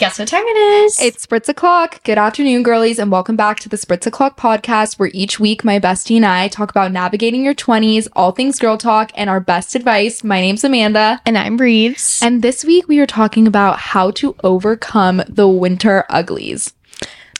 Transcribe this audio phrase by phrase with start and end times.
[0.00, 0.98] Guess what time it is?
[0.98, 2.02] It's Spritz O'Clock.
[2.04, 5.78] Good afternoon, girlies, and welcome back to the Spritz O'Clock podcast, where each week my
[5.78, 9.74] bestie and I talk about navigating your 20s, all things girl talk, and our best
[9.74, 10.24] advice.
[10.24, 11.20] My name's Amanda.
[11.26, 12.18] and I'm Rives.
[12.22, 16.72] And this week we are talking about how to overcome the winter uglies.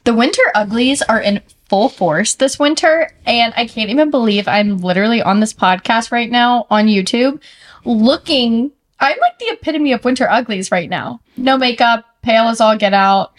[0.05, 1.41] The winter uglies are in
[1.71, 6.31] full force this winter, and I can't even believe I'm literally on this podcast right
[6.31, 7.41] now on YouTube
[7.87, 8.71] looking.
[9.03, 11.23] I'm like the epitome of winter uglies right now.
[11.39, 13.33] No makeup, pale as all get out.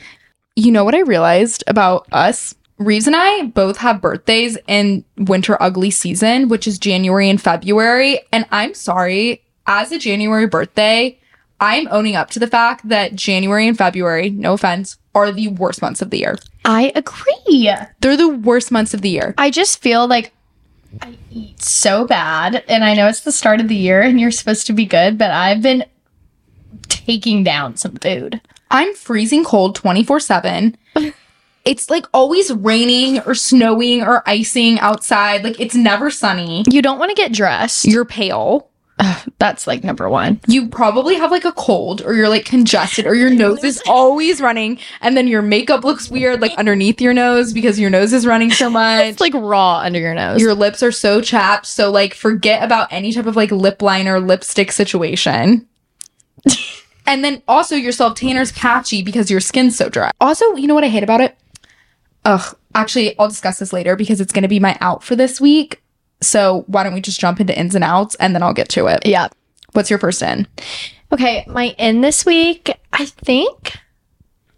[0.56, 2.56] You know what I realized about us?
[2.78, 8.20] Rives and I both have birthdays in winter ugly season, which is January and February.
[8.32, 11.20] And I'm sorry, as a January birthday,
[11.60, 15.82] I'm owning up to the fact that January and February, no offense, are the worst
[15.82, 16.38] months of the year.
[16.66, 17.72] I agree.
[18.00, 19.36] They're the worst months of the year.
[19.38, 20.34] I just feel like
[21.02, 24.32] I eat so bad, and I know it's the start of the year and you're
[24.32, 25.86] supposed to be good, but I've been
[26.88, 28.42] taking down some food.
[28.72, 30.78] I'm freezing cold 24 7.
[31.64, 35.44] It's like always raining or snowing or icing outside.
[35.44, 36.64] Like it's never sunny.
[36.68, 37.86] You don't want to get dressed.
[37.86, 38.68] You're pale.
[39.40, 40.40] That's like number one.
[40.48, 44.40] You probably have like a cold or you're like congested or your nose is always
[44.42, 48.26] running and then your makeup looks weird like underneath your nose because your nose is
[48.28, 49.06] running so much.
[49.06, 50.40] It's like raw under your nose.
[50.42, 51.66] your lips are so chapped.
[51.66, 55.68] So like forget about any type of like lip liner, lipstick situation.
[57.06, 60.12] And then also your self tanner's patchy because your skin's so dry.
[60.20, 61.38] Also, you know what I hate about it?
[62.26, 65.82] Ugh, actually, I'll discuss this later because it's gonna be my out for this week.
[66.22, 68.88] So why don't we just jump into ins and outs and then I'll get to
[68.88, 69.06] it.
[69.06, 69.30] yeah.
[69.74, 70.48] What's your first in?
[71.14, 73.78] Okay, my in this week, I think,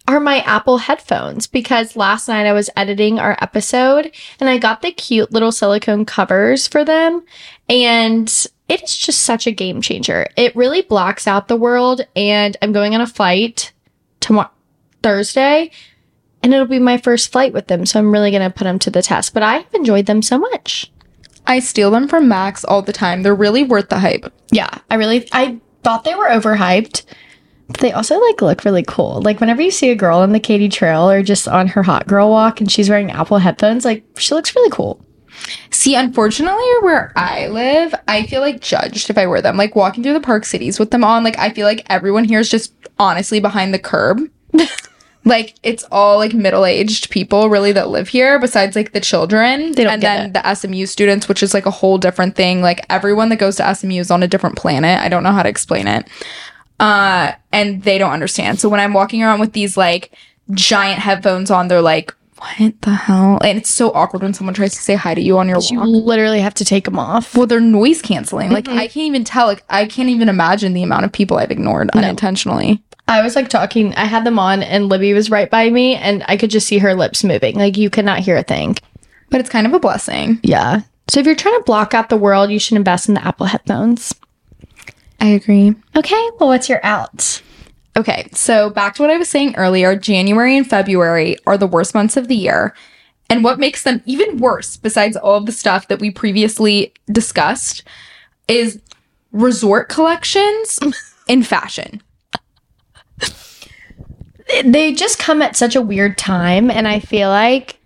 [0.08, 4.82] are my Apple headphones because last night I was editing our episode and I got
[4.82, 7.24] the cute little silicone covers for them.
[7.70, 10.28] And it is just such a game changer.
[10.36, 12.02] It really blocks out the world.
[12.16, 13.72] And I'm going on a flight
[14.20, 14.50] tomorrow,
[15.02, 15.72] Thursday,
[16.42, 17.86] and it'll be my first flight with them.
[17.86, 19.34] So I'm really going to put them to the test.
[19.34, 20.92] But I've enjoyed them so much.
[21.46, 23.22] I steal them from Max all the time.
[23.22, 24.32] They're really worth the hype.
[24.52, 27.04] Yeah, I really I thought they were overhyped.
[27.68, 29.22] But they also like look really cool.
[29.22, 32.08] Like whenever you see a girl on the Katy Trail or just on her hot
[32.08, 35.04] girl walk and she's wearing Apple headphones, like she looks really cool.
[35.84, 39.58] See, unfortunately, where I live, I feel like judged if I wear them.
[39.58, 42.40] Like walking through the park cities with them on, like I feel like everyone here
[42.40, 44.22] is just honestly behind the curb.
[45.26, 49.84] like it's all like middle-aged people really that live here besides like the children They
[49.84, 50.34] don't and then it.
[50.34, 53.76] the SMU students which is like a whole different thing like everyone that goes to
[53.76, 56.08] SMU is on a different planet I don't know how to explain it
[56.82, 60.14] uh and they don't understand so when I'm walking around with these like
[60.52, 64.74] giant headphones on they're like what the hell and it's so awkward when someone tries
[64.74, 67.36] to say hi to you on your You walk literally have to take them off.
[67.36, 68.52] well, they're noise canceling.
[68.52, 68.78] Like mm-hmm.
[68.78, 69.48] I can't even tell.
[69.48, 72.84] Like I can't even imagine the amount of people I've ignored unintentionally.
[73.08, 76.24] I was like talking, I had them on and Libby was right by me and
[76.28, 77.56] I could just see her lips moving.
[77.56, 78.78] Like you could not hear a thing.
[79.30, 80.40] But it's kind of a blessing.
[80.44, 80.82] Yeah.
[81.10, 83.48] So if you're trying to block out the world, you should invest in the Apple
[83.48, 84.14] headphones.
[85.20, 85.76] I agree.
[85.96, 86.30] Okay.
[86.40, 87.42] Well, what's your out?
[87.96, 89.96] Okay, so back to what I was saying earlier.
[89.96, 92.74] January and February are the worst months of the year.
[93.30, 97.84] And what makes them even worse, besides all of the stuff that we previously discussed,
[98.48, 98.82] is
[99.32, 100.80] resort collections
[101.28, 102.02] in fashion.
[104.66, 107.80] they just come at such a weird time and i feel like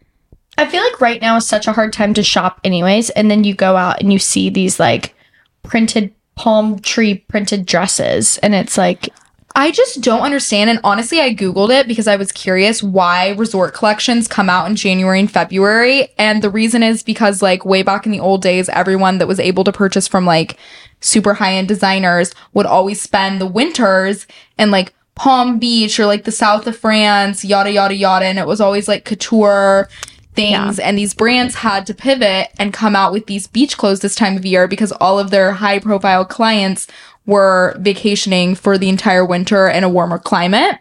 [0.58, 3.44] i feel like right now is such a hard time to shop anyways and then
[3.44, 5.16] you go out and you see these like
[5.64, 9.10] printed palm tree printed dresses and it's like
[9.58, 10.70] I just don't understand.
[10.70, 14.76] And honestly, I Googled it because I was curious why resort collections come out in
[14.76, 16.10] January and February.
[16.20, 19.40] And the reason is because, like, way back in the old days, everyone that was
[19.40, 20.58] able to purchase from like
[21.02, 24.28] super high end designers would always spend the winters
[24.60, 28.26] in like Palm Beach or like the south of France, yada, yada, yada.
[28.26, 29.90] And it was always like couture
[30.36, 30.78] things.
[30.78, 34.38] And these brands had to pivot and come out with these beach clothes this time
[34.38, 36.88] of year because all of their high profile clients
[37.28, 40.80] were vacationing for the entire winter in a warmer climate.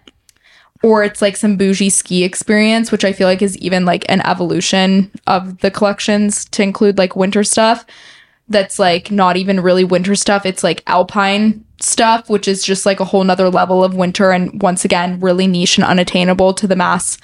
[0.82, 4.24] Or it's like some bougie ski experience, which I feel like is even like an
[4.26, 7.84] evolution of the collections to include like winter stuff
[8.48, 10.46] that's like not even really winter stuff.
[10.46, 14.62] It's like alpine stuff, which is just like a whole nother level of winter and
[14.62, 17.18] once again really niche and unattainable to the mass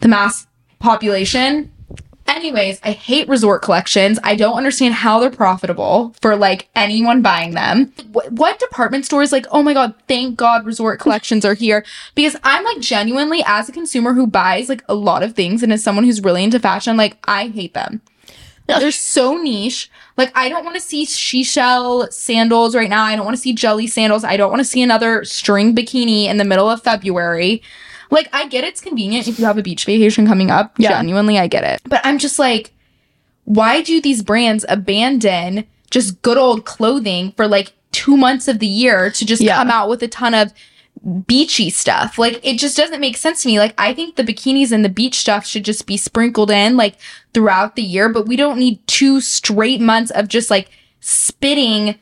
[0.00, 0.46] the mass
[0.78, 1.72] population.
[2.28, 4.18] Anyways, I hate resort collections.
[4.22, 7.92] I don't understand how they're profitable for like anyone buying them.
[8.12, 11.84] What, what department store is like, oh my God, thank God resort collections are here?
[12.14, 15.72] Because I'm like genuinely, as a consumer who buys like a lot of things and
[15.72, 18.02] as someone who's really into fashion, like I hate them.
[18.66, 19.90] They're so niche.
[20.16, 23.04] Like I don't want to see seashell sandals right now.
[23.04, 24.24] I don't want to see jelly sandals.
[24.24, 27.62] I don't want to see another string bikini in the middle of February.
[28.10, 30.74] Like I get it's convenient if you have a beach vacation coming up.
[30.78, 30.90] Yeah.
[30.90, 31.80] Genuinely, I get it.
[31.84, 32.72] But I'm just like,
[33.44, 38.66] why do these brands abandon just good old clothing for like two months of the
[38.66, 39.56] year to just Yeah.
[39.56, 40.52] come out with a ton of
[41.26, 42.18] beachy stuff?
[42.18, 43.58] Like it just doesn't make sense to me.
[43.58, 46.96] Like I think the bikinis and the beach stuff should just be sprinkled in like
[47.34, 50.70] throughout the year, but we don't need two straight months of just like
[51.00, 51.96] spitting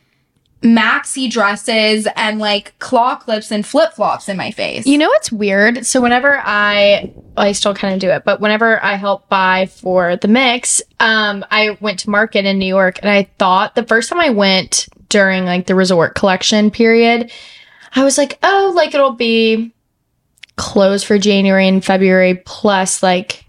[0.64, 4.87] maxi dresses and like claw clips and flip flops in my face.
[4.87, 5.84] You know what's weird?
[5.84, 10.16] So whenever I I still kind of do it, but whenever I help buy for
[10.16, 14.08] the mix, um, I went to market in New York and I thought the first
[14.08, 17.31] time I went during like the resort collection period,
[17.94, 19.72] I was like, oh, like it'll be
[20.56, 23.44] closed for January and February plus like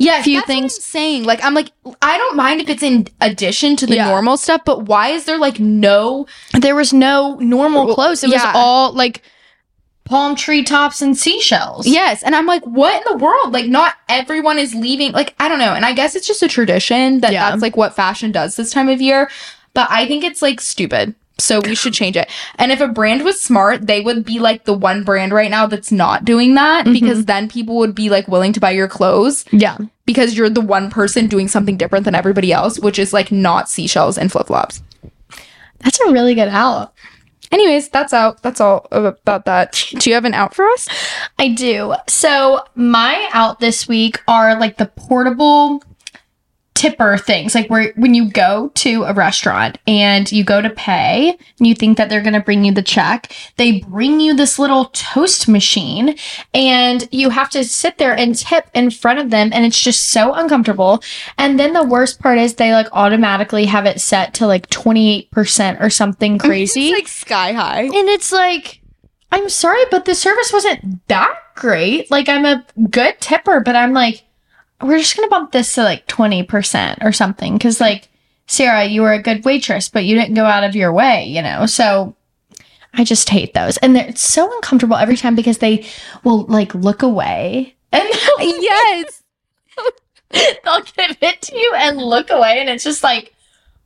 [0.00, 1.70] Yeah, a few things- I'm saying like I'm like
[2.02, 4.06] I don't mind if it's in addition to the Yeah.
[4.08, 6.26] normal stuff, but why is there like no
[6.58, 8.24] there was no normal clothes.
[8.24, 8.36] It yeah.
[8.46, 9.22] was all like
[10.06, 11.86] palm tree tops and seashells.
[11.86, 13.52] Yes, and I'm like, what in the world?
[13.52, 15.12] Like, not everyone is leaving.
[15.12, 15.72] Like, I don't know.
[15.72, 17.48] And I guess it's just a tradition that Yeah.
[17.50, 19.30] that's like what fashion does this time of year.
[19.72, 21.14] But I think it's like stupid.
[21.42, 22.28] So we should change it.
[22.58, 25.66] And if a brand was smart, they would be like the one brand right now
[25.66, 26.92] that's not doing that Mhm.
[26.92, 29.76] because then people would be like willing to buy your clothes Yeah.
[30.06, 33.68] because you're the one person doing something different than everybody else, which is like not
[33.68, 34.82] seashells and flip flops.
[35.82, 36.92] That's a really good out.
[37.52, 38.42] Anyways, that's out.
[38.42, 39.72] That's all about that.
[39.98, 40.86] Do you have an out for us?
[41.38, 41.94] I do.
[42.06, 45.82] So my out this week are like the portable
[46.80, 51.36] tipper things like where when you go to a restaurant and you go to pay
[51.58, 54.58] and you think that they're going to bring you the check they bring you this
[54.58, 56.16] little toast machine
[56.54, 60.04] and you have to sit there and tip in front of them and it's just
[60.08, 61.02] so uncomfortable
[61.36, 65.80] and then the worst part is they like automatically have it set to like 28%
[65.82, 67.82] or something crazy It's like sky high.
[67.82, 68.80] and it's like,
[69.32, 72.10] I'm sorry, but the service wasn't that great.
[72.10, 74.24] Like, I'm a good tipper, but I'm like,
[74.82, 77.58] we're just going to bump this to like 20% or something.
[77.58, 78.08] Cause, like,
[78.46, 81.42] Sarah, you were a good waitress, but you didn't go out of your way, you
[81.42, 81.66] know?
[81.66, 82.16] So
[82.94, 83.76] I just hate those.
[83.78, 85.86] And they're it's so uncomfortable every time because they
[86.24, 88.08] will like look away and
[88.40, 89.22] yes.
[90.30, 92.60] they'll give it to you and look away.
[92.60, 93.34] And it's just like,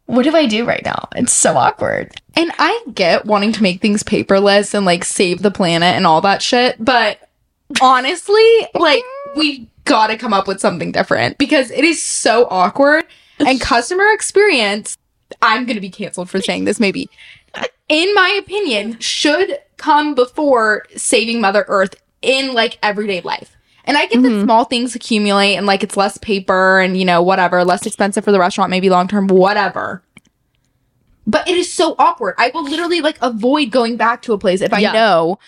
[0.07, 1.09] what do I do right now?
[1.17, 2.15] It's so awkward.
[2.35, 6.21] And I get wanting to make things paperless and like save the planet and all
[6.23, 7.19] that shit, but
[7.81, 9.03] honestly, like
[9.37, 13.05] we got to come up with something different because it is so awkward
[13.39, 14.97] and customer experience.
[15.43, 17.09] I'm going to be canceled for saying this maybe.
[17.89, 23.57] In my opinion, should come before saving Mother Earth in like everyday life.
[23.87, 24.45] And I get that Mhm.
[24.45, 28.33] small things accumulate and like it's less paper and you know whatever, less expensive for
[28.33, 30.03] the restaurant, maybe long term, whatever.
[31.27, 32.35] But it is so awkward.
[32.39, 34.93] I will literally like avoid going back to a place if I Yeah.
[34.93, 35.39] know.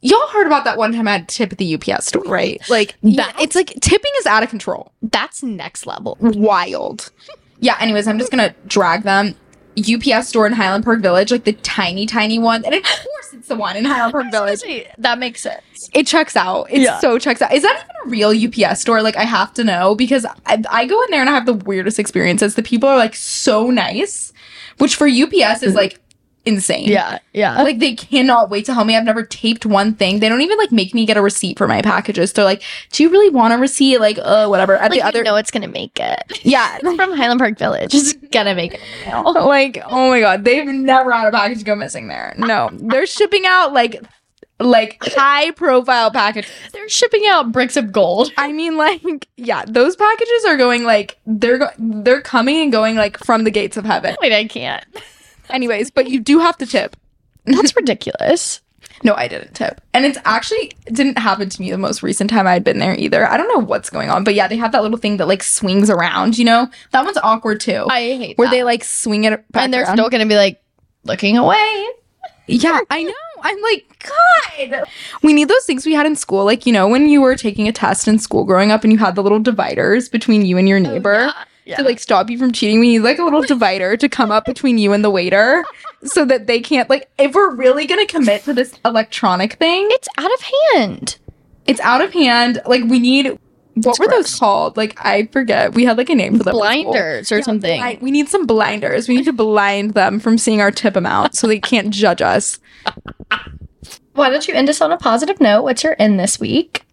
[0.00, 2.60] Y'all heard about that one time I had to tip at the UPS store, right?
[2.68, 3.34] Like that.
[3.40, 4.92] It's like tipping is out of control.
[5.02, 6.16] That's next level.
[6.20, 7.10] Wild.
[7.60, 7.76] Yeah.
[7.80, 9.34] Anyways, I'm just gonna drag them.
[9.76, 13.48] UPS store in Highland Park Village, like the tiny, tiny one, and of course it's
[13.48, 14.60] the one in Highland Park Village.
[14.98, 15.90] That makes sense.
[15.92, 16.70] It checks out.
[16.70, 16.98] It Yeah.
[16.98, 17.52] so checks out.
[17.52, 19.02] Is that even a real UPS store?
[19.02, 21.54] Like, I have to know because I, I go in there and I have the
[21.54, 22.54] weirdest experiences.
[22.54, 24.32] The people are like so nice,
[24.78, 25.76] which for UPS is mm-hmm.
[25.76, 26.00] like
[26.44, 26.88] insane.
[26.88, 27.62] Yeah, yeah.
[27.62, 28.96] Like they cannot wait to help me.
[28.96, 30.20] I've never taped one thing.
[30.20, 32.32] They don't even like make me get a receipt for my packages.
[32.32, 32.62] They're like,
[32.92, 34.76] "Do you really want a receipt?" Like, uh, whatever.
[34.76, 36.40] At like the other, know it's gonna make it.
[36.42, 37.94] yeah, It's from Highland Park Village.
[37.94, 38.80] It's gonna make it.
[39.12, 42.34] like oh my god, they've never had a package go missing there.
[42.38, 44.02] No, they're shipping out like
[44.60, 46.48] like high profile package.
[46.72, 48.32] They're shipping out bricks of gold.
[48.36, 52.96] I mean, like, yeah, those packages are going like they're go- they're coming and going
[52.96, 54.16] like from the gates of heaven.
[54.20, 54.84] Wait, I can't.
[55.50, 56.96] Anyways, but you do have to tip.
[57.44, 58.60] That's ridiculous.
[59.04, 62.30] No, I didn't tip, and it's actually it didn't happen to me the most recent
[62.30, 63.28] time I'd been there either.
[63.28, 65.42] I don't know what's going on, but yeah, they have that little thing that like
[65.42, 66.36] swings around.
[66.36, 68.52] You know, that one's awkward too, I hate where that.
[68.52, 69.96] they like swing it back and they're around.
[69.96, 70.60] still gonna be like
[71.04, 71.86] looking away.
[72.48, 73.12] Yeah, I know.
[73.42, 74.06] I'm like,
[74.58, 74.84] God.
[75.22, 76.44] We need those things we had in school.
[76.44, 78.98] Like, you know, when you were taking a test in school growing up and you
[78.98, 81.44] had the little dividers between you and your oh, neighbor Yeah.
[81.76, 82.80] To like stop you from cheating.
[82.80, 85.64] We need like a little divider to come up between you and the waiter
[86.04, 89.86] so that they can't, like, if we're really going to commit to this electronic thing,
[89.90, 90.40] It's out of
[90.74, 91.18] hand.
[91.66, 92.60] it's out of hand.
[92.66, 93.38] Like, we need,
[93.74, 94.76] what It's were those called?
[94.76, 95.74] Like, I forget.
[95.74, 96.54] We had like a name for them.
[96.54, 96.58] in.
[96.60, 97.78] Blinders or something.
[97.80, 99.08] Blind- we need some blinders.
[99.08, 102.58] We need to blind them from seeing our tip amount so they can't judge us.
[104.14, 105.62] Why don't you end us on a positive note?
[105.62, 106.84] What's your end this week?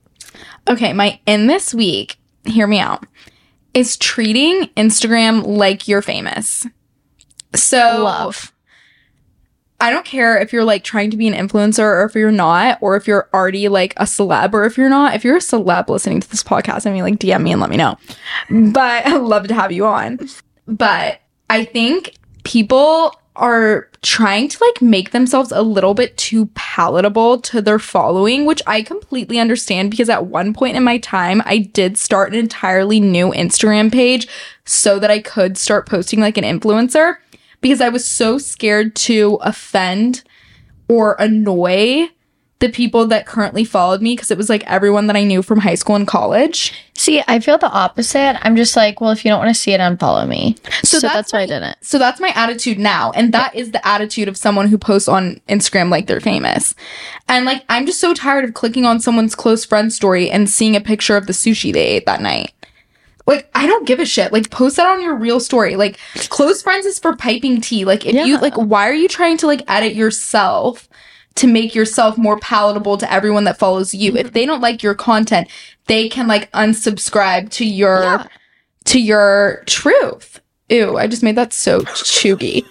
[0.67, 3.05] Okay, my in this week, hear me out,
[3.75, 6.65] is treating Instagram like you're famous.
[7.53, 8.51] So Love.
[9.82, 12.77] I don't care if you're like trying to be an influencer or if you're not,
[12.82, 15.13] or if you're already like a celeb or if you're not.
[15.13, 17.70] If you're a celeb listening to this podcast, I mean, like DM me and let
[17.70, 17.98] me know.
[18.50, 20.20] But I'd love to have you on.
[20.65, 27.42] But I think people are trying to like make themselves a little bit too palatable
[27.42, 31.58] to their following, which I completely understand because at one point in my time, I
[31.58, 34.27] did start an entirely new Instagram page
[34.65, 37.18] so that I could start posting like an influencer
[37.62, 40.24] because I was so scared to offend
[40.88, 42.10] or annoy
[42.60, 45.60] the people that currently followed me because it was like everyone that I knew from
[45.60, 46.74] high school and college.
[46.94, 48.40] See, I feel the opposite.
[48.46, 50.56] I'm just like, well, if you don't want to see it, unfollow me.
[50.84, 51.78] So, that's that's, why I didn't.
[51.82, 53.12] So that's my attitude now.
[53.12, 56.74] And that is the attitude of someone who posts on Instagram like they're famous.
[57.28, 60.78] And like, I'm just so tired of clicking on someone's close friend story and seeing
[60.78, 62.54] a picture of the sushi they ate that night.
[63.28, 64.32] Like, I don't give a shit.
[64.32, 65.76] Like, post that on your real story.
[65.76, 65.98] Like,
[66.30, 67.84] close friends is for piping tea.
[67.84, 70.88] Like, if you, like, why are you trying to, like, edit yourself
[71.36, 74.15] to make yourself more palatable to everyone that follows you?
[74.15, 74.34] If mm-hmm.
[74.34, 75.48] they don't like your content,
[75.88, 78.27] they can, like, unsubscribe to your Yeah.
[78.86, 80.39] to your truth.
[80.70, 82.65] Ew, I just made that so chuggy.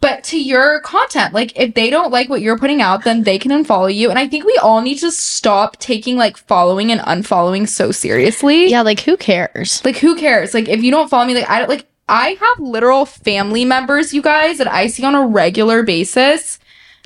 [0.00, 3.38] But to your content, like if they don't like what you're putting out, then they
[3.38, 4.10] can unfollow you.
[4.10, 8.66] And I think we all need to stop taking like following and unfollowing so seriously.
[8.66, 9.84] Yeah, like who cares?
[9.84, 10.54] Like who cares?
[10.54, 14.12] Like if you don't follow me, like I don't like I have literal family members,
[14.12, 16.58] you guys, that I see on a regular basis.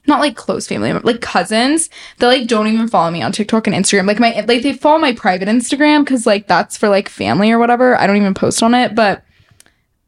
[0.06, 3.66] Not like close family members, like cousins that like don't even follow me on TikTok
[3.66, 4.06] and Instagram.
[4.06, 7.58] Like my like they follow my private Instagram because like that's for like family or
[7.58, 7.96] whatever.
[7.98, 9.24] I don't even post on it, but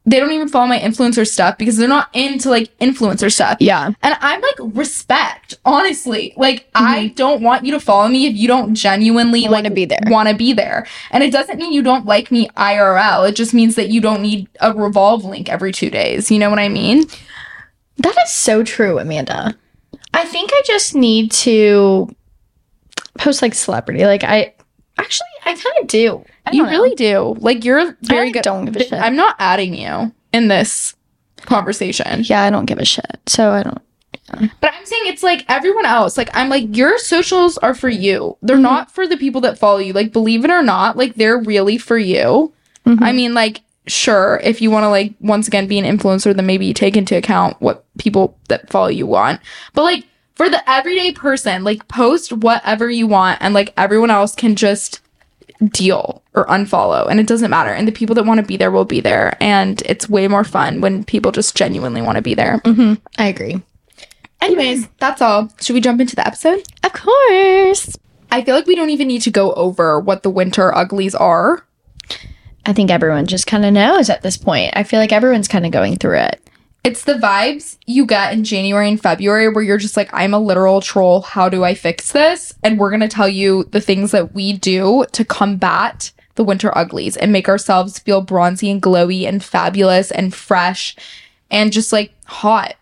[0.05, 3.57] they don't even follow my influencer stuff because they're not into like influencer stuff.
[3.61, 3.91] Yeah.
[4.01, 6.33] And I'm like, respect, honestly.
[6.35, 7.13] Like, I mm-hmm.
[7.15, 9.99] don't want you to follow me if you don't genuinely Wanna like, be there.
[10.07, 10.85] Want to be there.
[11.11, 13.29] And it doesn't mean you don't like me IRL.
[13.29, 16.29] It just means that you don't need a revolve link every two days.
[16.29, 17.05] You know what I mean?
[17.97, 19.55] That is so true, Amanda.
[20.13, 22.13] I think I just need to
[23.17, 24.05] post like celebrity.
[24.05, 24.53] Like I
[24.97, 26.23] actually I kind of do.
[26.45, 26.69] I You know.
[26.69, 27.35] really do.
[27.39, 28.43] Like, you're very like, good.
[28.43, 28.93] don't give a shit.
[28.93, 30.93] I'm not adding you in this
[31.41, 32.21] conversation.
[32.25, 33.19] Yeah, I don't give a shit.
[33.27, 33.81] So I don't
[34.61, 36.17] But I'm saying it's like everyone else.
[36.17, 38.37] Like I'm like your socials are for you.
[38.41, 38.63] They're Mm-hmm.
[38.63, 39.93] not for the people that follow you.
[39.93, 42.53] Like believe it or not, like they're really for you.
[42.85, 43.03] Mm-hmm.
[43.03, 46.45] I mean like sure, if you want to like once again be an influencer then
[46.45, 49.41] maybe you take into account what people that follow you want.
[49.73, 54.35] But like for the everyday person, like post whatever you want and like everyone else
[54.35, 54.99] can just
[55.69, 58.71] deal or unfollow and it doesn't matter and the people that want to be there
[58.71, 62.33] will be there and it's way more fun when people just genuinely want to be
[62.33, 62.59] there.
[62.65, 62.95] mm-hmm.
[63.17, 63.61] I agree.
[64.41, 65.49] Anyways, that's all.
[65.61, 66.63] Should we jump into the episode?
[66.83, 67.95] Of course.
[68.29, 71.65] I feel like we don't even need to go over what the winter uglies are.
[72.65, 74.73] I think everyone just kind of knows at this point.
[74.75, 76.39] I feel like everyone's kind of going through it.
[76.83, 80.39] It's the vibes you get in January and February where you're just like, I'm a
[80.39, 81.21] literal troll.
[81.21, 82.53] How do I fix this?
[82.61, 86.77] And we're going to tell you the things that we do to combat the winter
[86.77, 90.95] uglies and make ourselves feel bronzy and glowy and fabulous and fresh
[91.49, 92.75] and just like hot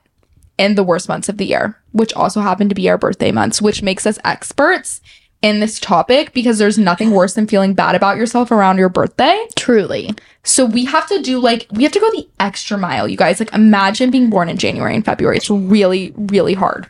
[0.57, 3.61] in the worst months of the year, which also happen to be our birthday months,
[3.61, 5.01] which makes us experts
[5.41, 9.47] in this topic because there's nothing worse than feeling bad about yourself around your birthday.
[9.55, 10.11] Truly.
[10.43, 13.39] So we have to do like we have to go the extra mile, you guys.
[13.39, 15.37] Like imagine being born in January and February.
[15.37, 16.87] It's really, really hard.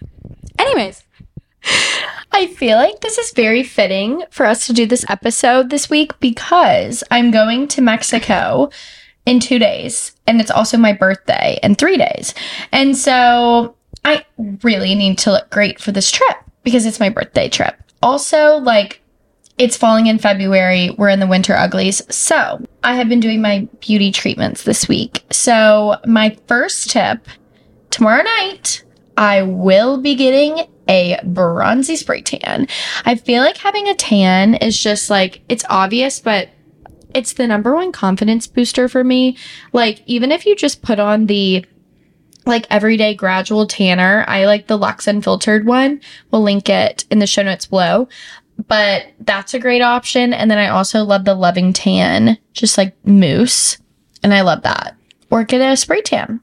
[0.59, 1.03] Anyways,
[2.31, 6.17] I feel like this is very fitting for us to do this episode this week
[6.19, 8.69] because I'm going to Mexico
[9.25, 12.33] in two days and it's also my birthday in three days.
[12.71, 14.25] And so I
[14.63, 17.75] really need to look great for this trip because it's my birthday trip.
[18.01, 19.01] Also, like,
[19.57, 20.89] it's falling in February.
[20.97, 22.01] We're in the winter uglies.
[22.13, 25.23] So I have been doing my beauty treatments this week.
[25.31, 27.27] So, my first tip
[27.91, 28.83] tomorrow night,
[29.17, 32.67] I will be getting a bronzy spray tan.
[33.05, 36.49] I feel like having a tan is just like, it's obvious, but
[37.13, 39.37] it's the number one confidence booster for me.
[39.73, 41.65] Like, even if you just put on the
[42.45, 46.01] like everyday gradual tanner, I like the Lux Unfiltered one.
[46.31, 48.07] We'll link it in the show notes below.
[48.67, 50.33] But that's a great option.
[50.33, 53.77] And then I also love the Loving Tan, just like mousse.
[54.23, 54.95] And I love that.
[55.29, 56.41] Or get a spray tan.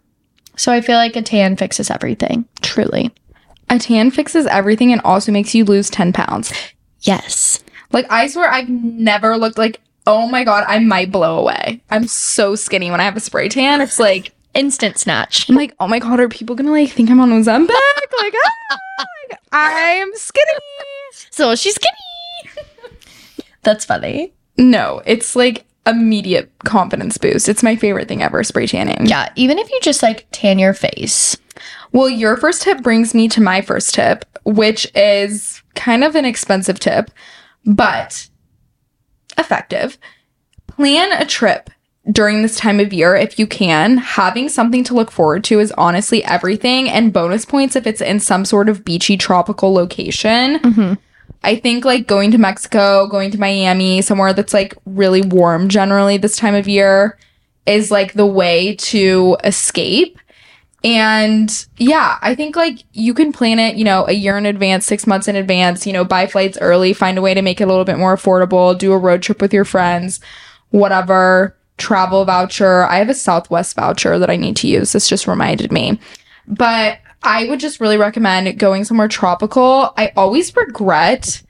[0.56, 2.44] So I feel like a tan fixes everything.
[2.62, 3.12] Truly.
[3.70, 6.52] a tan fixes everything and also makes you lose 10 pounds.
[7.02, 7.62] Yes.
[7.92, 11.82] Like I swear I've never looked like oh my god, I might blow away.
[11.90, 13.82] I'm so skinny when I have a spray tan.
[13.82, 15.48] It's like Instant snatch.
[15.48, 17.68] I'm like, oh my god, are people gonna like think I'm on Ozempic?
[18.18, 18.34] like,
[19.52, 19.72] ah,
[20.02, 20.52] I'm skinny.
[21.30, 22.66] So she's skinny.
[23.62, 24.32] That's funny.
[24.56, 27.48] No, it's like immediate confidence boost.
[27.48, 29.06] It's my favorite thing ever, spray tanning.
[29.06, 31.36] Yeah, even if you just like tan your face.
[31.92, 36.24] Well, your first tip brings me to my first tip, which is kind of an
[36.24, 37.12] expensive tip,
[37.64, 38.28] but
[39.38, 39.98] effective.
[40.66, 41.70] Plan a trip
[42.10, 43.98] during this time of year if you can.
[43.98, 48.20] Having something to look forward to is honestly everything, and bonus points if it's in
[48.20, 50.58] some sort of beachy tropical location.
[50.58, 50.94] Mm-hmm.
[51.44, 56.16] I think like going to Mexico, going to Miami, somewhere that's like really warm generally
[56.16, 57.18] this time of year
[57.66, 60.18] is like the way to escape.
[60.84, 64.86] And yeah, I think like you can plan it, you know, a year in advance,
[64.86, 67.64] six months in advance, you know, buy flights early, find a way to make it
[67.64, 70.20] a little bit more affordable, do a road trip with your friends,
[70.70, 72.84] whatever, travel voucher.
[72.84, 74.92] I have a Southwest voucher that I need to use.
[74.92, 75.98] This just reminded me.
[76.46, 79.92] But I would just really recommend going somewhere tropical.
[79.96, 81.42] I always regret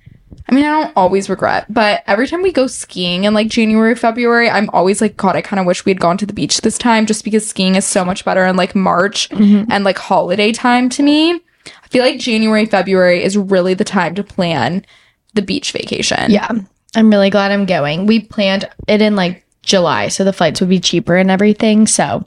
[0.49, 3.95] I mean, I don't always regret, but every time we go skiing in like January,
[3.95, 6.63] February, I'm always like, God, I kind of wish we had gone to the beach
[6.63, 9.71] this time just because skiing is so much better in like March mm-hmm.
[9.71, 11.35] and like holiday time to me.
[11.35, 14.87] I feel like January, February is really the time to plan
[15.35, 16.31] the beach vacation.
[16.31, 16.51] Yeah,
[16.97, 18.07] I'm really glad I'm going.
[18.07, 21.87] We planned it in like July, so the flights would be cheaper and everything.
[21.87, 22.27] So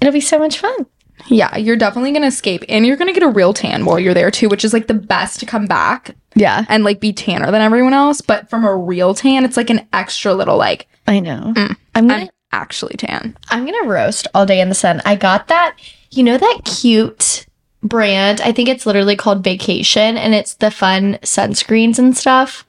[0.00, 0.86] it'll be so much fun.
[1.26, 3.98] Yeah, you're definitely going to escape and you're going to get a real tan while
[3.98, 7.12] you're there too, which is like the best to come back Yeah, and like be
[7.12, 8.20] tanner than everyone else.
[8.20, 11.52] But from a real tan, it's like an extra little like, I know.
[11.54, 13.36] Mm, I'm gonna I'm actually tan.
[13.50, 15.02] I'm gonna roast all day in the sun.
[15.04, 15.76] I got that.
[16.10, 17.46] You know that cute
[17.82, 18.40] brand?
[18.40, 22.64] I think it's literally called Vacation, and it's the fun sunscreens and stuff.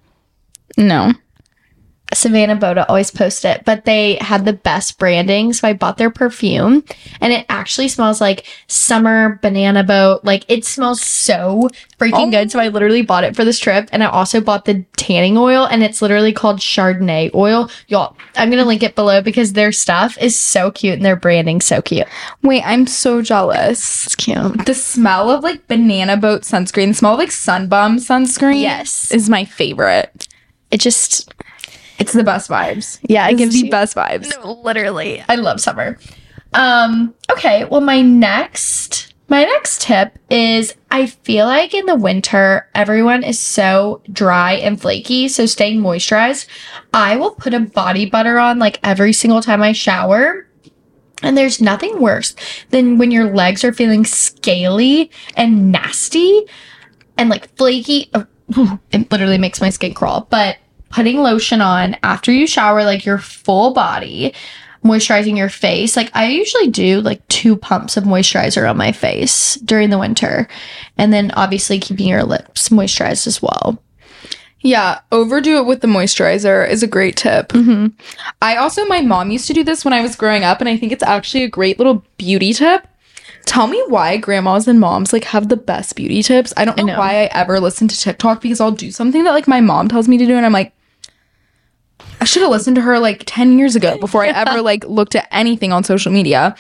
[0.76, 1.14] No.
[2.14, 5.54] Savannah Boda always post it, but they had the best branding.
[5.54, 6.84] So I bought their perfume
[7.22, 10.24] and it actually smells like summer banana boat.
[10.24, 12.32] Like it smells so freaking Oh.
[12.32, 12.52] good.
[12.52, 12.70] So I oh.
[12.72, 16.02] literally bought it for this trip and I also bought the tanning oil and it's
[16.02, 17.70] literally called Chardonnay oil.
[17.88, 21.16] Y'all, I'm going to link it below because their stuff is so cute and their
[21.16, 22.08] branding so cute.
[22.42, 24.08] Wait, I'm so jealous.
[24.08, 24.66] It's cute.
[24.66, 29.12] The smell of like banana boat sunscreen, the smell of like Sun Bum sunscreen, Yes.
[29.12, 30.28] is my favorite.
[30.72, 31.34] It just,
[32.00, 33.00] It's the best vibes.
[33.04, 34.32] yeah, it gives the you best vibes.
[34.42, 35.24] No, literally.
[35.28, 35.98] I love summer.
[36.54, 42.68] Um, okay, well my next my next tip is I feel like in the winter
[42.74, 46.48] everyone is so dry and flaky, so staying moisturized.
[46.94, 50.48] I will put a body butter on like every single time I shower.
[51.22, 52.34] And there's nothing worse
[52.70, 56.46] than when your legs are feeling scaly and nasty
[57.18, 58.10] and like flaky.
[58.14, 60.28] Oh, it literally makes my skin crawl.
[60.32, 60.58] But
[60.90, 64.34] putting lotion on after you shower, like your full body,
[64.84, 65.96] moisturizing your face.
[65.96, 70.48] Like I usually do like two pumps of moisturizer on my face during the winter.
[70.98, 73.82] And then obviously keeping your lips moisturized as well.
[74.62, 77.50] Yeah, overdo it with the moisturizer is a great tip.
[77.50, 77.88] Mm-hmm.
[78.42, 80.76] I also, my mom used to do this when I was growing up, and I
[80.76, 82.86] think it's actually a great little beauty tip.
[83.46, 86.54] Tell me why grandmas and moms like have the best beauty tips.
[86.58, 87.00] I don't know, know.
[87.00, 90.10] why I ever listen to TikTok because I'll do something that like my mom tells
[90.10, 90.74] me to do, and I'm like,
[92.22, 95.16] I should have listened to her like 10 years ago before I ever like looked
[95.16, 96.56] at anything on social media.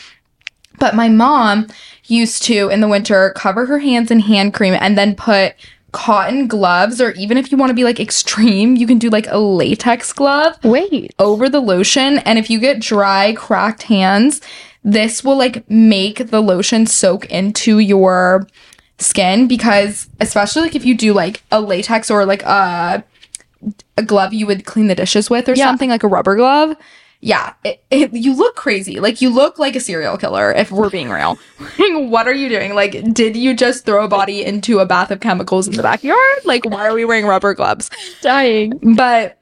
[0.79, 1.67] But my mom
[2.05, 5.55] used to in the winter cover her hands in hand cream and then put
[5.91, 9.27] cotton gloves, or even if you want to be like extreme, you can do like
[9.27, 11.13] a latex glove Wait.
[11.19, 12.19] over the lotion.
[12.19, 14.41] And if you get dry, cracked hands,
[14.83, 18.47] this will like make the lotion soak into your
[18.97, 23.03] skin because especially like if you do like a latex or like a
[23.97, 25.65] a glove you would clean the dishes with or Yeah.
[25.65, 26.75] something like a rubber glove?
[27.21, 28.99] Yeah it, it, you look crazy.
[29.01, 31.37] Like you look like a serial killer if we're being real.
[32.09, 32.73] What are you doing?
[32.75, 36.39] Like did you just throw a body into a bath of chemicals in the backyard?
[36.45, 37.89] Like why are we wearing rubber gloves?
[38.21, 38.71] Dying.
[38.95, 39.37] but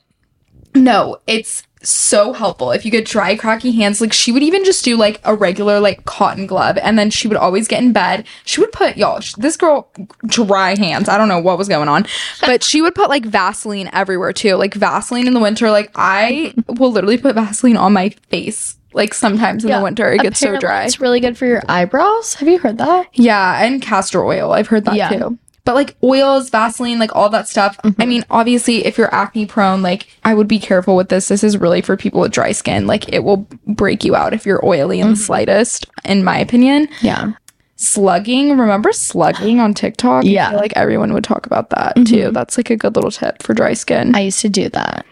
[0.74, 4.02] no, it's so helpful if you get dry, cracky hands.
[4.02, 7.28] Like she would even just do like a regular like cotton glove, and then she
[7.28, 8.26] would always get in bed.
[8.46, 9.20] She would put y'all.
[9.20, 9.90] sh- This girl
[10.26, 11.08] dry hands.
[11.10, 12.06] I don't know what was going on,
[12.42, 14.56] but she would put like Vaseline everywhere too.
[14.56, 15.70] Like Vaseline in the winter.
[15.72, 18.76] Like I will literally put Vaseline on my face.
[18.94, 19.78] Like sometimes in Yeah.
[19.80, 20.86] the winter, it gets so dry.
[20.86, 22.34] It's really good for your eyebrows.
[22.36, 23.08] Have you heard that?
[23.14, 24.54] Yeah, and castor oil.
[24.54, 25.10] I've heard that Yeah.
[25.10, 25.38] too.
[25.68, 27.78] But like oils, Vaseline, like all that stuff.
[27.80, 28.02] Mm-hmm.
[28.02, 31.28] I mean, obviously, if you're acne prone, like I would be careful with this.
[31.28, 32.88] This is really for people with dry skin.
[32.88, 35.22] Like it will break you out if you're oily in the mm-hmm.
[35.24, 36.88] slightest, in my opinion.
[37.02, 37.34] Yeah.
[37.76, 40.24] Slugging, remember slugging on TikTok?
[40.24, 40.52] I Yeah.
[40.52, 42.06] feel like everyone would talk about that mm-hmm.
[42.06, 42.32] too.
[42.32, 44.16] That's like a good little tip for dry skin.
[44.16, 45.06] I used to do that.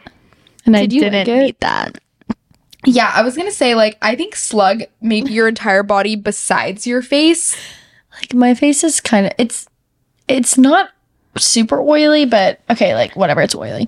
[0.66, 1.44] And I Did like didn't it?
[1.44, 2.00] need that.
[2.86, 7.02] yeah, I was gonna say, like, I think slug maybe your entire body besides your
[7.02, 7.58] face.
[8.14, 9.68] Like my face is kind of it's
[10.28, 10.90] it's not
[11.38, 13.88] super oily, but okay, like whatever, it's oily.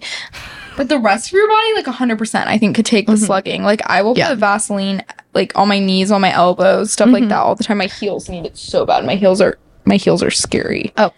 [0.75, 3.25] But the rest of your body, like 100%, I think could take the Mhm.
[3.25, 3.63] slugging.
[3.63, 4.29] Like I will Yeah.
[4.29, 7.29] put Vaseline like on my knees, on my elbows, stuff like Mhm.
[7.29, 7.77] that all the time.
[7.77, 9.05] My heels need it so bad.
[9.05, 10.91] My heels are my heels are scary.
[10.97, 11.11] Oh,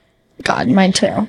[0.44, 1.28] God, mine too.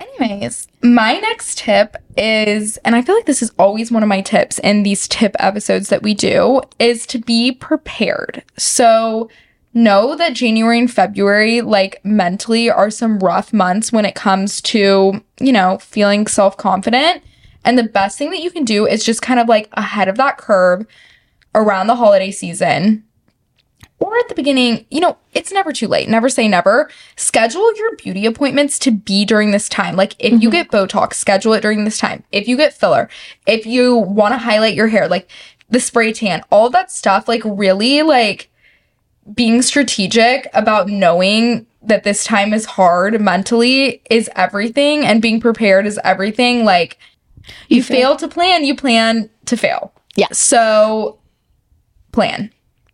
[0.00, 4.20] Anyways, my next tip is, and I feel like this is always one of my
[4.20, 8.42] tips in these tip episodes that we do, is to be prepared.
[8.58, 9.28] So
[9.74, 15.22] know that January and February, like mentally, are some rough months when it comes to,
[15.40, 17.22] you know, feeling self confident.
[17.64, 20.16] And the best thing that you can do is just kind of like ahead of
[20.16, 20.86] that curve
[21.54, 23.04] around the holiday season
[24.00, 26.08] or at the beginning, you know, it's never too late.
[26.08, 26.90] Never say never.
[27.14, 29.94] Schedule your beauty appointments to be during this time.
[29.94, 30.52] Like if you Mhm.
[30.52, 32.24] get Botox, schedule it during this time.
[32.32, 33.08] If you get filler,
[33.46, 35.30] if you want to highlight your hair, like
[35.70, 38.50] the spray tan, all that stuff, like really like
[39.34, 45.86] being strategic about knowing that this time is hard mentally is everything and being prepared
[45.86, 46.64] is everything.
[46.64, 46.98] Like
[47.68, 48.10] you, You fail.
[48.10, 48.16] fail.
[48.16, 49.92] to plan, you plan to fail.
[50.16, 51.18] yeah So
[52.12, 52.50] plan.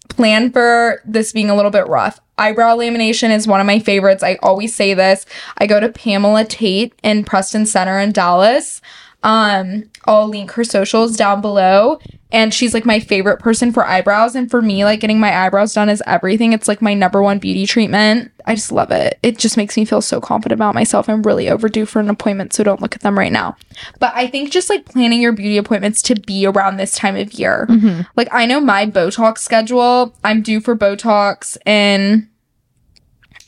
[0.09, 2.19] Plan for this being a little bit rough.
[2.39, 4.23] Eyebrow lamination is one of my favorites.
[4.23, 5.27] I always say this.
[5.59, 8.81] I go to Pamela Tate in Preston Center in Dallas.
[9.23, 11.99] Um, I'll link her socials down below.
[12.31, 14.35] And she's like my favorite person for eyebrows.
[14.35, 16.53] And for me, like getting my eyebrows done is everything.
[16.53, 18.31] It's like my number one beauty treatment.
[18.45, 19.19] I just love it.
[19.23, 21.09] It just makes me feel so confident about myself.
[21.09, 23.57] I'm really overdue for an appointment, so don't look at them right now.
[23.99, 27.33] But I think just like planning your beauty appointments to be around this time of
[27.33, 27.67] year.
[27.69, 28.03] Mm-hmm.
[28.17, 30.15] Like I know my Botox schedule.
[30.23, 32.29] I'm due for Botox in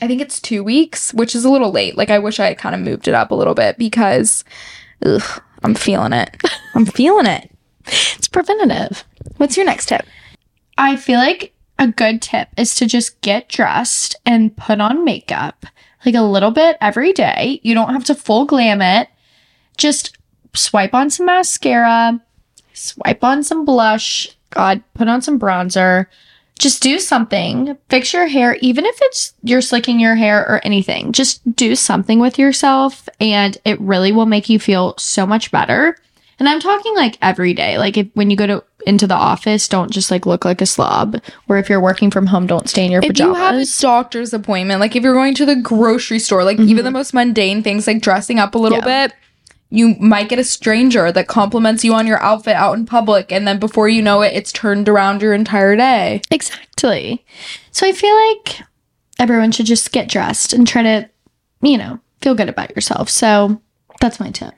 [0.01, 1.95] I think it's two weeks, which is a little late.
[1.95, 4.43] Like I wish I had kind of moved it up a little bit because
[5.05, 6.35] ugh, I'm feeling it.
[6.75, 7.51] I'm feeling it.
[7.91, 9.03] It's preventative.
[9.37, 10.05] What's your next tip?
[10.77, 15.65] I feel like a good tip is to just get dressed and put on makeup
[16.05, 17.59] like a little bit every day.
[17.63, 19.09] You don't have to full glam it.
[19.77, 20.17] Just
[20.53, 22.21] swipe on some mascara,
[22.73, 26.07] swipe on some blush, God, put on some bronzer.
[26.59, 27.77] Just do something.
[27.89, 31.11] Fix your hair, even if it's you're slicking your hair or anything.
[31.11, 35.97] Just do something with yourself, and it really will make you feel so much better.
[36.41, 37.77] And I'm talking like every day.
[37.77, 40.65] Like if when you go to into the office, don't just like look like a
[40.65, 41.21] slob.
[41.47, 43.37] Or if you're working from home, don't stay in your If pajamas.
[43.37, 46.77] you have a doctor's appointment, like if you're going to the grocery store, like even
[46.77, 46.85] mm-hmm.
[46.85, 49.07] the most mundane things like dressing up a little Yeah.
[49.07, 49.13] bit,
[49.69, 53.31] you might get a stranger that compliments you on your outfit out in public.
[53.31, 56.23] And then before you know it, it's turned around your entire day.
[56.31, 57.23] exactly.
[57.69, 58.61] So I feel like
[59.19, 61.07] everyone should just get dressed and try to,
[61.61, 63.11] you know, feel good about yourself.
[63.11, 63.61] So
[63.99, 64.55] that's my tip.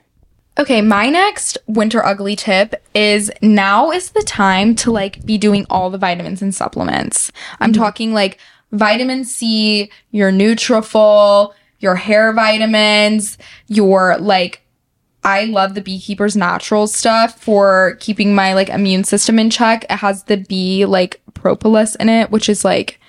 [0.59, 5.65] Okay, my next winter ugly tip is now is the time to like be doing
[5.69, 7.31] all the vitamins and supplements.
[7.59, 7.81] I'm mm-hmm.
[7.81, 8.37] talking like
[8.71, 13.37] vitamin C, your Nutrafol, your hair vitamins,
[13.67, 14.61] your like
[15.23, 19.85] I love the Beekeeper's Natural stuff for keeping my like immune system in check.
[19.85, 22.99] It has the bee like propolis in it, which is like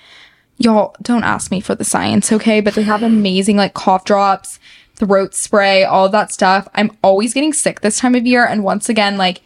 [0.57, 2.61] y'all don't ask me for the science, okay?
[2.61, 4.59] But they have amazing like cough drops,
[4.95, 6.67] throat spray, all that stuff.
[6.73, 8.45] I'm always getting sick this time of year.
[8.45, 9.41] And once again, like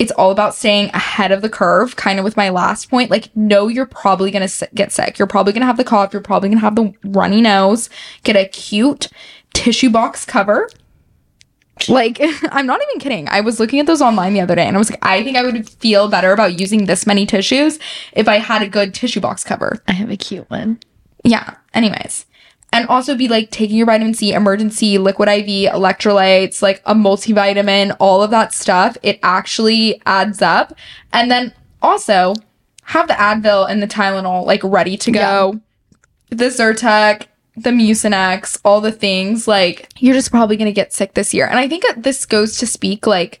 [0.00, 3.10] it's all about staying ahead of the curve, kind of with my last point.
[3.10, 5.18] Like, no, you're probably gonna get sick.
[5.18, 6.14] You're probably gonna have the cough.
[6.14, 7.90] You're probably gonna have the runny nose.
[8.24, 9.08] Get a cute
[9.52, 10.70] tissue box cover.
[11.86, 12.18] Like,
[12.50, 13.28] I'm not even kidding.
[13.28, 15.36] I was looking at those online the other day and I was like, I think
[15.36, 17.78] I would feel better about using this many tissues
[18.12, 19.82] if I had a good tissue box cover.
[19.86, 20.78] I have a cute one.
[21.24, 21.56] Yeah.
[21.74, 22.24] Anyways.
[22.72, 27.96] And also be like taking your vitamin C, Emergen-C, liquid IV, electrolytes, like a multivitamin,
[27.98, 28.96] all of that stuff.
[29.02, 30.72] It actually adds up.
[31.12, 31.52] And then
[31.82, 32.34] also
[32.84, 35.60] have the Advil and the Tylenol like ready to go.
[36.28, 39.48] The Zyrtec, the Mucinex, all the things.
[39.48, 41.46] Like you're just probably gonna get sick this year.
[41.46, 43.40] And I think that this goes to speak like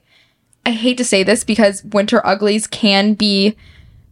[0.66, 3.56] I hate to say this because winter uglies can be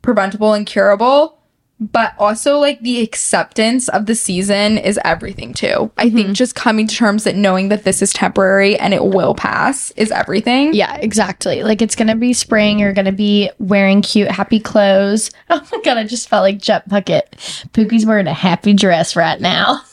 [0.03, 1.38] preventable and curable,
[1.81, 5.91] but also like the acceptance of the season is everything too.
[5.97, 9.35] I think just coming to terms that knowing that this is temporary and it will
[9.35, 10.75] pass is everything.
[10.75, 11.63] Yeah, exactly.
[11.63, 12.79] Like it's gonna be spring.
[12.81, 15.31] You're gonna be wearing cute, happy clothes.
[15.51, 17.31] Oh my god, I just felt like Jet Bucket.
[17.73, 19.81] Pookie's wearing a happy dress right now.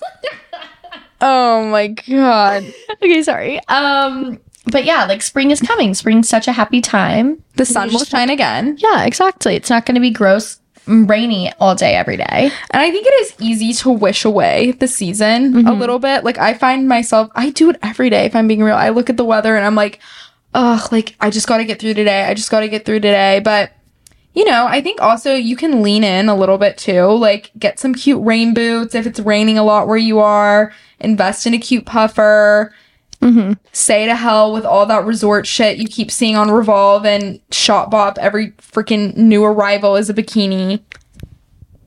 [1.21, 2.65] Oh my god.
[3.02, 3.60] okay, sorry.
[3.67, 5.93] Um, but yeah, like spring is coming.
[5.93, 7.41] Spring's such a happy time.
[7.56, 8.76] The sun will shine again.
[8.80, 9.56] Yeah, exactly.
[9.56, 12.52] It's not gonna be gross, rainy all day every day.
[12.71, 15.80] And I think it is easy to wish away the season a mm-hmm.
[15.80, 16.24] little bit.
[16.24, 18.76] Like I find myself, I do it every day if I'm being real.
[18.76, 20.00] I look at the weather and I'm like,
[20.54, 22.24] ugh, like I just got to get through today.
[22.24, 23.39] I just got to get through today.
[23.39, 23.71] But
[24.34, 27.06] you know, I think also you can lean in a little bit too.
[27.06, 30.74] Like get some cute rain boots if it's raining a lot where you are.
[31.00, 32.74] Invest in a cute puffer.
[33.21, 33.54] Mm-hmm.
[33.71, 38.17] Say to hell with all that resort shit you keep seeing on Revolve and Shopbop.
[38.17, 40.82] Every freaking new arrival is a bikini.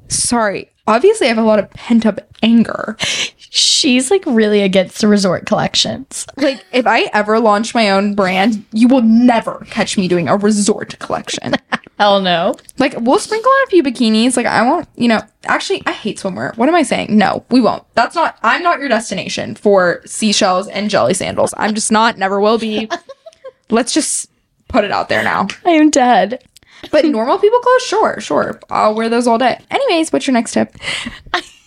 [0.08, 0.70] Sorry.
[0.86, 2.96] Obviously, I have a lot of pent up anger.
[3.36, 6.26] She's like really against the resort collections.
[6.36, 10.36] Like, if I ever launch my own brand, you will never catch me doing a
[10.36, 11.54] resort collection.
[11.98, 12.54] Hell no.
[12.78, 14.36] Like, we'll sprinkle on a few bikinis.
[14.36, 16.56] Like, I won't, you know, actually, I hate swimwear.
[16.56, 17.16] What am I saying?
[17.16, 17.82] No, we won't.
[17.94, 21.52] That's not, I'm not your destination for seashells and jelly sandals.
[21.56, 22.88] I'm just not, never will be.
[23.70, 24.30] Let's just
[24.68, 25.48] put it out there now.
[25.66, 26.44] I am dead.
[26.92, 28.60] But normal people clothes, sure, sure.
[28.70, 29.58] I'll wear those all day.
[29.68, 30.74] Anyways, what's your next tip?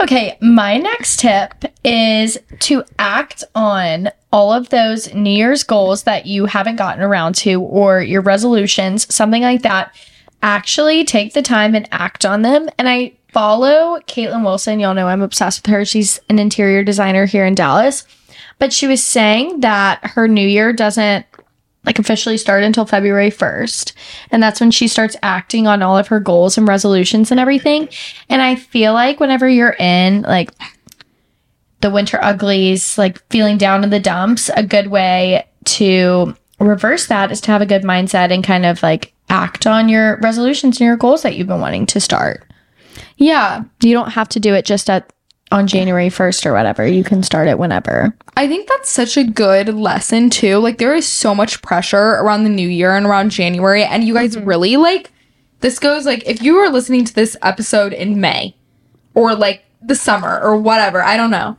[0.00, 6.26] Okay, my next tip is to act on all of those New Year's goals that
[6.26, 9.92] you haven't gotten around to or your resolutions, something like that.
[10.40, 12.68] Actually take the time and act on them.
[12.78, 14.78] And I follow Caitlin Wilson.
[14.78, 15.84] Y'all know I'm obsessed with her.
[15.84, 18.06] She's an interior designer here in Dallas.
[18.60, 21.26] But she was saying that her new year doesn't
[21.88, 23.94] like officially start until February 1st.
[24.30, 27.88] And that's when she starts acting on all of her goals and resolutions and everything.
[28.28, 30.50] And I feel like whenever you're in like
[31.80, 37.32] the winter uglies, like feeling down in the dumps, a good way to reverse that
[37.32, 40.86] is to have a good mindset and kind of like act on your resolutions and
[40.86, 42.44] your goals that you've been wanting to start.
[43.16, 45.10] Yeah, You don't have to do it just at
[45.50, 46.86] on January 1st or whatever.
[46.86, 48.14] You can start it whenever.
[48.36, 50.58] I think that's such a good lesson too.
[50.58, 54.14] Like there is so much pressure around the new year and around January and you
[54.14, 54.48] guys mm-hmm.
[54.48, 55.10] really like
[55.60, 58.54] this goes like if you were listening to this episode in May
[59.14, 61.58] or like the summer or whatever, I don't know.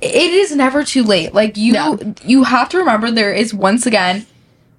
[0.00, 1.34] It is never too late.
[1.34, 1.98] Like you No.
[2.24, 4.26] you have to remember there is once again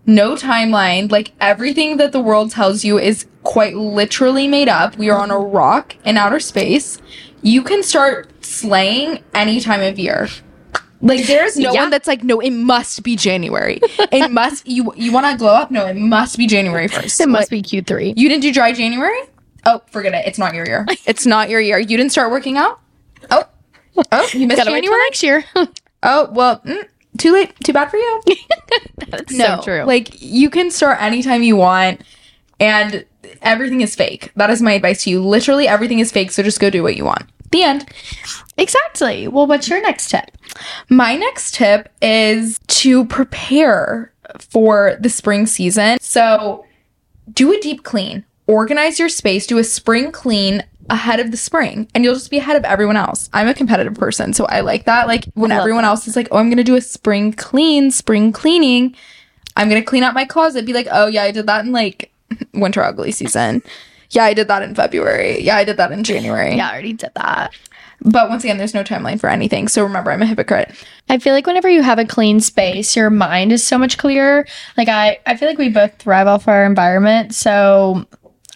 [0.10, 1.12] no timeline.
[1.12, 4.98] Like everything that the world tells you is quite literally made up.
[4.98, 6.98] We are on a rock in outer space.
[7.42, 10.28] You can start slaying any time of year.
[11.02, 11.82] Like there's no Yeah.
[11.84, 13.80] one that's like, no, it must be January.
[14.12, 15.72] It must you you want to glow up?
[15.72, 17.22] No, it must be January first.
[17.22, 18.16] It must be Q3.
[18.18, 19.18] You didn't do dry January?
[19.66, 20.26] Oh, forget it.
[20.28, 20.86] It's not your year.
[21.06, 21.80] It's not your year.
[21.80, 22.80] You didn't start working out?
[23.32, 23.44] Oh.
[24.12, 25.02] Oh, you missed Gotta January?
[25.04, 25.46] next year.
[26.04, 26.84] Oh, well, mm,
[27.18, 27.54] too late.
[27.64, 28.22] Too bad for you.
[29.10, 29.84] That's no, so true.
[29.84, 32.02] Like you can start anytime you want
[32.60, 33.06] and
[33.42, 34.32] everything is fake.
[34.36, 35.24] That is my advice to you.
[35.24, 37.24] Literally everything is fake, so just go do what you want.
[37.52, 37.90] The end.
[38.58, 39.28] exactly.
[39.28, 40.30] Well, what's your next tip?
[40.88, 45.98] My next tip is to prepare for the spring season.
[46.00, 46.66] So,
[47.34, 51.88] do a deep clean, organize your space, do a spring clean ahead of the spring,
[51.94, 53.30] and you'll just be ahead of everyone else.
[53.34, 55.08] I'm a competitive person, so I like that.
[55.08, 55.90] Like, when everyone that.
[55.90, 58.96] else is like, oh, I'm going to do a spring clean, spring cleaning,
[59.56, 61.72] I'm going to clean out my closet, be like, oh, yeah, I did that in
[61.72, 62.12] like
[62.54, 63.62] winter ugly season.
[64.12, 65.42] Yeah, I did that in February.
[65.42, 66.56] Yeah, I did that in January.
[66.56, 67.54] Yeah, I already did that.
[68.02, 69.68] But once again, there's no timeline for anything.
[69.68, 70.74] So remember, I'm a hypocrite.
[71.10, 74.48] I feel like whenever you have a clean space, your mind is so much clearer.
[74.78, 78.06] Like I, I feel like we both thrive off our environment, so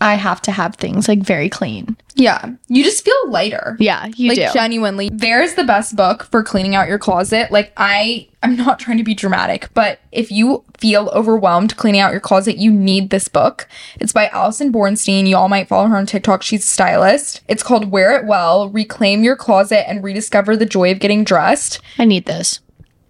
[0.01, 1.95] I have to have things like very clean.
[2.15, 2.53] Yeah.
[2.67, 3.77] You just feel lighter.
[3.79, 4.47] Yeah, you like do.
[4.53, 5.09] genuinely.
[5.11, 7.51] There's the best book for cleaning out your closet.
[7.51, 12.11] Like I I'm not trying to be dramatic, but if you feel overwhelmed cleaning out
[12.11, 13.67] your closet, you need this book.
[13.99, 15.27] It's by Allison Bornstein.
[15.27, 16.43] You all might follow her on TikTok.
[16.43, 17.41] She's a stylist.
[17.47, 21.79] It's called Wear It Well: Reclaim Your Closet and Rediscover the Joy of Getting Dressed.
[21.97, 22.59] I need this.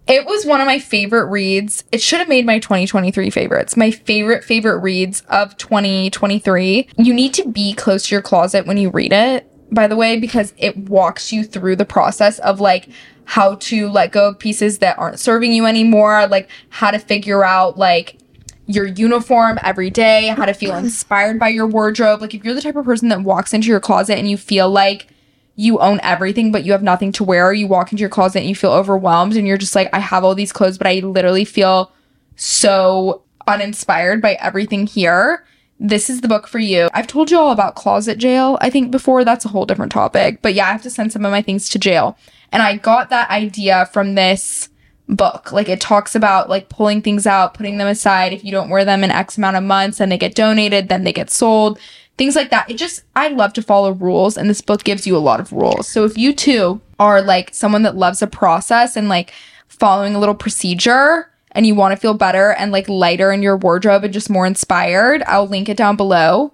[0.06, 1.84] It was one of my favorite reads.
[1.90, 3.76] It should have made my 2023 favorites.
[3.76, 6.88] My favorite, favorite reads of 2023.
[6.98, 10.18] You need to be close to your closet when you read it, by the way,
[10.18, 12.88] because it walks you through the process of like
[13.24, 17.42] how to let go of pieces that aren't serving you anymore, like how to figure
[17.42, 18.18] out like
[18.66, 22.20] your uniform every day, how to feel inspired by your wardrobe.
[22.20, 24.68] Like if you're the type of person that walks into your closet and you feel
[24.68, 25.08] like
[25.56, 28.48] you own everything but you have nothing to wear, you walk into your closet and
[28.48, 31.44] you feel overwhelmed and you're just like I have all these clothes but I literally
[31.44, 31.92] feel
[32.36, 35.44] so uninspired by everything here.
[35.80, 36.88] This is the book for you.
[36.94, 39.24] I've told you all about closet jail, I think before.
[39.24, 40.40] That's a whole different topic.
[40.40, 42.16] But yeah, I have to send some of my things to jail.
[42.52, 44.68] And I got that idea from this
[45.08, 45.52] book.
[45.52, 48.32] Like it talks about like pulling things out, putting them aside.
[48.32, 51.04] If you don't wear them in X amount of months, then they get donated, then
[51.04, 51.78] they get sold,
[52.16, 52.70] things like that.
[52.70, 55.52] It just, I love to follow rules, and this book gives you a lot of
[55.52, 55.88] rules.
[55.88, 59.32] So if you too are like someone that loves a process and like
[59.68, 63.56] following a little procedure, and you want to feel better and like lighter in your
[63.56, 66.52] wardrobe and just more inspired, I'll link it down below.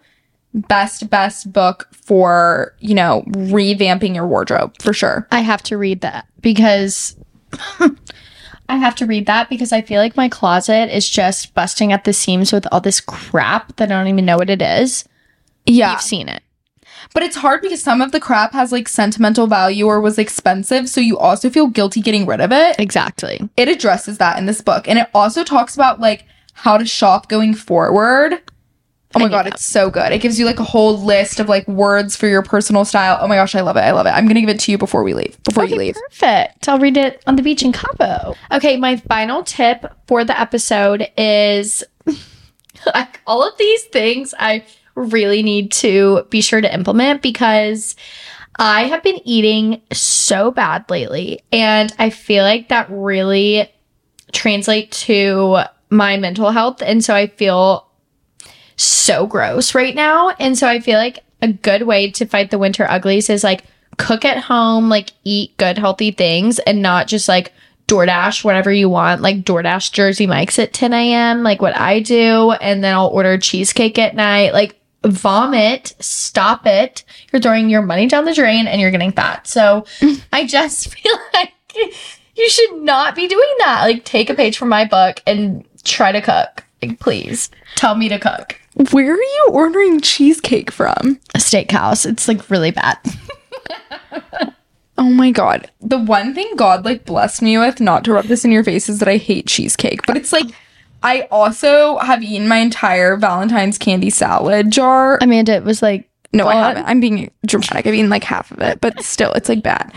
[0.53, 5.27] Best, best book for, you know, revamping your wardrobe for sure.
[5.31, 7.17] I have to read that because
[8.69, 12.05] I have to read that because I feel like my closet is just busting at
[12.05, 15.05] the seams with all this crap that I don't even know what it is.
[15.71, 15.93] Yeah.
[15.93, 16.43] You've seen it.
[17.13, 20.89] But it's hard because some of the crap has like sentimental value or was expensive,
[20.89, 22.79] so you also feel guilty getting rid of it.
[22.79, 23.49] Exactly.
[23.57, 24.87] It addresses that in this book.
[24.87, 28.41] And it also talks about like how to shop going forward.
[29.13, 29.55] Oh my god, that.
[29.55, 30.13] it's so good.
[30.13, 33.19] It gives you like a whole list of like words for your personal style.
[33.21, 33.81] Oh my gosh, I love it.
[33.81, 34.11] I love it.
[34.11, 35.43] I'm gonna give it to you before we leave.
[35.43, 35.97] Before you leave.
[36.11, 36.69] Perfect.
[36.69, 38.37] I'll read it on the beach in Cabo.
[38.53, 41.83] Okay, my final tip for the episode is
[42.95, 47.97] like all of these things I really need to be sure to implement because
[48.57, 53.73] I have been eating so bad lately and I feel like that really
[54.33, 57.89] translate to my mental health and so I feel
[58.77, 60.31] so gross right now.
[60.39, 63.65] And so I feel like a good way to fight the winter uglies is like
[63.99, 67.53] cook at home, like eat good, healthy things and not just like
[67.89, 72.53] DoorDash whatever you want, like DoorDash Jersey Mike's at 10 a.m., like what I do.
[72.53, 74.55] And then I'll order cheesecake at night.
[74.55, 77.05] Like vomit, stop it.
[77.33, 79.47] You're throwing your money down the drain and you're getting fat.
[79.47, 79.85] So
[80.33, 81.53] I just feel like
[82.37, 83.83] you should not be doing that.
[83.83, 86.65] Like take a page from my book and try to cook.
[86.83, 88.59] Like, please tell me to cook.
[88.93, 91.21] Where are you ordering cheesecake from?
[91.35, 92.07] A steakhouse.
[92.07, 92.99] It's like really bad.
[95.01, 95.71] Oh my god.
[95.81, 98.87] The one thing God like blessed me with, not to rub this in your face,
[98.89, 100.07] is that I hate cheesecake.
[100.07, 100.45] But it's like
[101.03, 105.19] I also have eaten my entire Valentine's candy salad jar.
[105.23, 106.85] Amanda it was like, no, I haven't.
[106.85, 107.87] I'm being dramatic.
[107.87, 109.93] I've eaten like half of it, but still, it's like bad.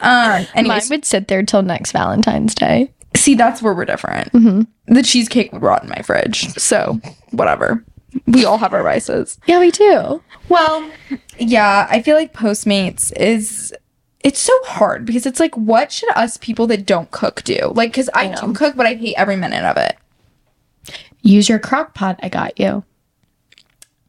[0.00, 2.92] Um, mine would sit there till next Valentine's Day.
[3.16, 4.32] see, that's where we're different.
[4.32, 4.66] Mhm.
[4.86, 7.84] The cheesecake would rot in my fridge, so whatever.
[8.26, 9.38] We all have our vices.
[9.46, 10.22] Yeah, we do.
[10.48, 10.88] Well,
[11.38, 13.72] yeah, I feel like Postmates is
[14.22, 17.72] it's so hard because it's like what should us people that don't cook do?
[17.74, 19.96] Like cuz I, I do cook but I hate every minute of it.
[21.22, 22.18] Use your crock pot.
[22.22, 22.84] I got you.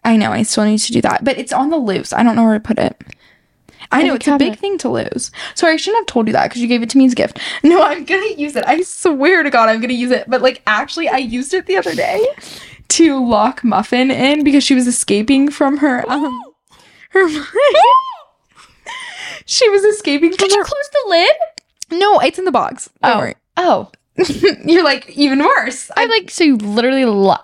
[0.03, 2.11] I know I still need to do that, but it's on the loose.
[2.11, 3.01] I don't know where to put it.
[3.91, 5.29] I know it's a big thing to lose.
[5.55, 7.15] Sorry, I shouldn't have told you that because you gave it to me as a
[7.15, 7.39] gift.
[7.63, 8.65] No, I'm gonna use it.
[8.65, 10.25] I swear to God, I'm gonna use it.
[10.27, 12.25] But like, actually, I used it the other day
[12.89, 16.41] to lock Muffin in because she was escaping from her um
[17.11, 17.27] her.
[19.45, 20.65] she was escaping from Did you her.
[20.65, 21.99] close the lid?
[21.99, 22.89] No, it's in the box.
[23.01, 23.19] Don't Oh.
[23.19, 23.35] worry.
[23.57, 23.91] Oh.
[24.65, 25.89] You're like even worse.
[25.97, 27.37] I'm like, so you literally lo-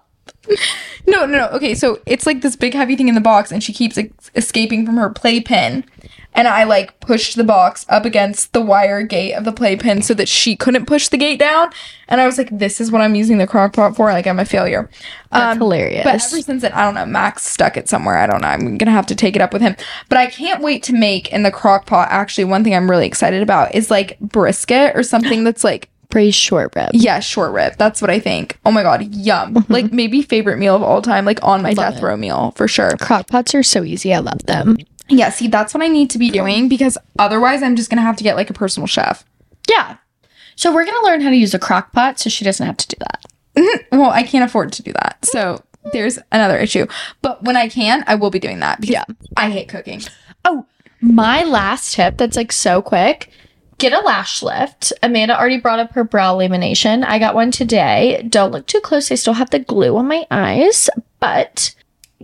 [1.07, 1.47] No, no, no.
[1.49, 4.31] Okay, so it's like this big heavy thing in the box, and she keeps ex-
[4.35, 5.83] escaping from her playpen.
[6.33, 10.13] And I like pushed the box up against the wire gate of the playpen so
[10.13, 11.71] that she couldn't push the gate down.
[12.07, 14.37] And I was like, "This is what I'm using the crock pot for." Like I'm
[14.39, 14.89] a failure.
[15.31, 16.03] That's Um, hilarious.
[16.03, 17.07] But ever since then, I don't know.
[17.07, 18.17] Max stuck it somewhere.
[18.19, 18.47] I don't know.
[18.47, 19.75] I'm gonna have to take it up with him.
[20.07, 22.09] But I can't wait to make in the crock pot.
[22.11, 26.37] Actually, one thing I'm really excited about is like brisket or something that's like Braised
[26.37, 26.89] short rib.
[26.93, 27.73] yeah, short rib.
[27.77, 28.57] That's what I think.
[28.65, 29.63] Oh my god, yum!
[29.69, 31.23] Like maybe favorite meal of all time.
[31.25, 31.79] Like on my Mm-hmm.
[31.79, 32.05] Love death it.
[32.05, 32.91] row meal for sure.
[32.99, 34.13] Crock pots are so easy.
[34.13, 34.77] I love them.
[35.07, 38.17] Yeah, see, that's what I need to be doing because otherwise, I'm just gonna have
[38.17, 39.23] to get like a personal chef.
[39.69, 39.97] Yeah.
[40.55, 42.87] So we're gonna learn how to use a crock pot so she doesn't have to
[42.87, 43.85] do that.
[43.91, 45.61] Well, I can't afford to do that, so
[45.93, 46.85] there's another issue.
[47.21, 49.03] But when I can, I will be doing that because Yeah.
[49.37, 50.01] I hate cooking.
[50.45, 50.65] Oh,
[51.01, 53.29] my last tip that's like so quick
[53.79, 54.93] get a lash lift.
[55.01, 57.03] Amanda already brought up her brow lamination.
[57.03, 58.23] I got one today.
[58.29, 59.11] Don't look too close.
[59.11, 60.89] I still have the glue on my eyes,
[61.19, 61.73] but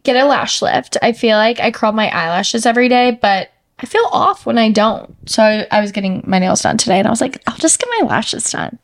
[0.04, 0.98] get a lash lift.
[1.02, 4.70] I feel like I curl my eyelashes every day, but I feel off when I
[4.70, 5.16] don't.
[5.28, 7.80] So I, I was getting my nails done today and I was like, I'll just
[7.80, 8.78] get my lashes done.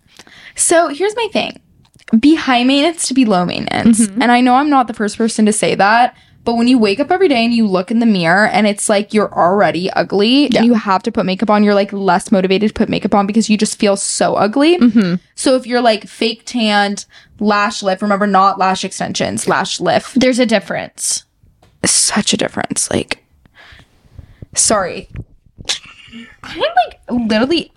[0.56, 1.62] So here's my thing:
[2.20, 4.02] be high maintenance to be low maintenance.
[4.02, 4.22] Mm-hmm.
[4.22, 6.16] And I know I'm not the first person to say that.
[6.44, 8.90] But when you wake up every day and you look in the mirror and it's
[8.90, 10.60] like you're already ugly Yeah.
[10.60, 13.28] and you have to put makeup on, you're like less motivated to put makeup on
[13.28, 14.78] because you just feel so ugly.
[14.80, 15.16] Mm-hmm.
[15.36, 17.06] So if you're like fake tanned,
[17.40, 20.20] lash lift, remember not lash extensions, lash lift.
[20.20, 21.26] There's a difference.
[21.86, 22.90] Such a difference.
[22.90, 23.24] Like,
[24.56, 25.10] sorry.
[26.44, 27.72] I'm like literally,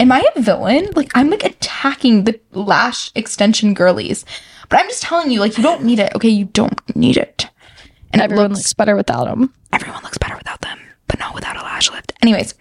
[0.00, 0.88] am I a villain?
[0.96, 4.24] Like, I'm like attacking the lash extension girlies.
[4.68, 6.14] But I'm just telling you, like, you don't need it.
[6.14, 7.46] Okay, you don't need it.
[8.12, 9.52] And Everyone looks, looks better without them.
[9.72, 12.12] everyone looks better without them, but not without a lash lift.
[12.22, 12.54] Anyways,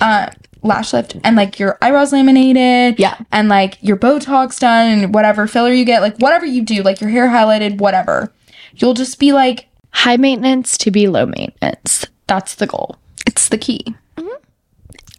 [0.00, 0.28] uh,
[0.62, 2.98] lash lift and like your eyebrows laminated.
[2.98, 3.16] Yeah.
[3.32, 7.00] And like your Botox done and whatever filler you get, like whatever you do, like
[7.00, 8.32] your hair highlighted, whatever.
[8.76, 12.06] You'll just be like, High maintenance to be low maintenance.
[12.26, 12.96] That's the goal.
[13.26, 13.94] it's the key.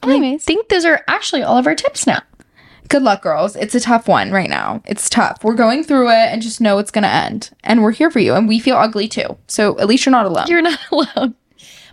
[0.01, 2.21] Anyways, I think those are actually all of our tips now.
[2.89, 3.55] Good luck, girls.
[3.55, 4.81] It's a tough one right now.
[4.85, 5.43] It's tough.
[5.43, 7.51] We're going through it and just know it's going to end.
[7.63, 8.33] And we're here for you.
[8.33, 9.37] And we feel ugly too.
[9.47, 10.47] So at least you're not alone.
[10.47, 11.35] You're not alone.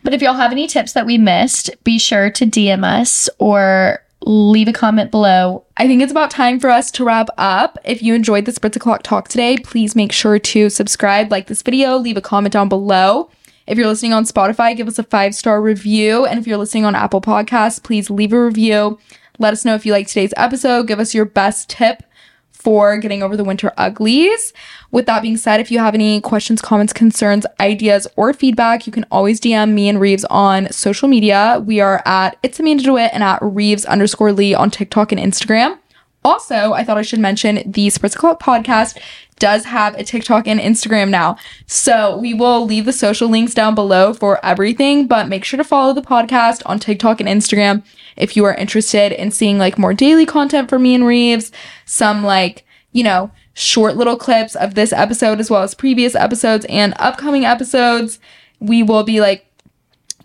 [0.02, 4.02] But if y'all have any tips that we missed, be sure to DM us or
[4.22, 5.64] leave a comment below.
[5.76, 7.76] I think it's about time for us to wrap up.
[7.84, 11.62] If you enjoyed the Spritz O'Clock talk today, please make sure to subscribe, like this
[11.62, 13.30] video, leave a comment down below.
[13.66, 16.24] If you're listening on Spotify, give us a five star review.
[16.24, 18.98] And if you're listening on Apple Podcasts, please leave a review.
[19.38, 20.88] Let us know if you like today's episode.
[20.88, 22.02] Give us your best tip
[22.50, 24.52] for getting over the winter uglies.
[24.90, 28.92] With that being said, if you have any questions, comments, concerns, ideas, or feedback, you
[28.92, 31.62] can always DM me and Rives on social media.
[31.64, 35.78] We are at It's Amanda DeWitt and at Reeves underscore Lee on TikTok and Instagram.
[36.24, 38.98] Also, I thought I should mention the Spritz O'Clock podcast
[39.38, 41.36] does have a TikTok and Instagram now.
[41.66, 45.62] So we will leave the social links down below for everything, but make sure to
[45.62, 47.84] follow the podcast on TikTok and Instagram
[48.16, 51.52] if you are interested in seeing like more daily content from me and Rives,
[51.84, 56.66] some like, you know, short little clips of this episode as well as previous episodes
[56.68, 58.18] and upcoming episodes.
[58.60, 59.46] We will be like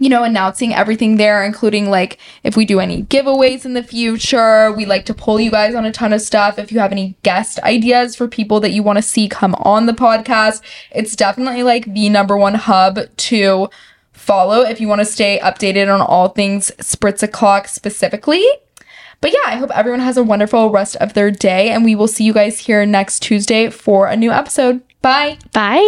[0.02, 4.72] you know, announcing everything there, including like if we do any giveaways in the future.
[4.72, 6.58] We like to pull you guys on a ton of stuff.
[6.58, 9.86] If you have any guest ideas for people that you want to see come on
[9.86, 13.70] the podcast, it's definitely like the number one hub to
[14.22, 18.46] follow if you want to stay updated on all things Spritz O'Clock specifically.
[19.20, 22.08] But yeah, I hope everyone has a wonderful rest of their day, and we will
[22.08, 24.82] see you guys here next Tuesday for a new episode.
[25.02, 25.38] Bye.
[25.54, 25.88] Bye.